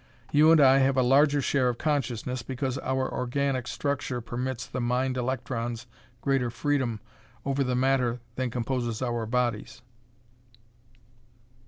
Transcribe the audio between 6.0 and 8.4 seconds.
greater freedom over the matter